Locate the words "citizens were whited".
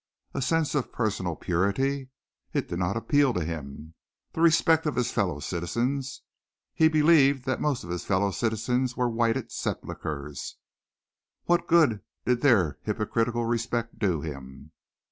8.31-9.51